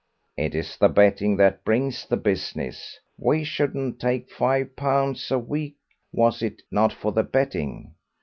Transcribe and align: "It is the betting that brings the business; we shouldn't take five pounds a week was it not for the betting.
"It 0.35 0.55
is 0.55 0.77
the 0.77 0.89
betting 0.89 1.37
that 1.37 1.63
brings 1.63 2.07
the 2.07 2.17
business; 2.17 2.99
we 3.19 3.43
shouldn't 3.43 3.99
take 3.99 4.31
five 4.31 4.75
pounds 4.75 5.29
a 5.29 5.37
week 5.37 5.75
was 6.11 6.41
it 6.41 6.63
not 6.71 6.91
for 6.91 7.11
the 7.11 7.21
betting. 7.21 7.93